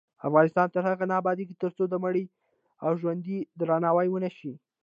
[0.27, 2.25] افغانستان تر هغو نه ابادیږي، ترڅو د مړي
[2.85, 4.53] او ژوندي درناوی ونشي.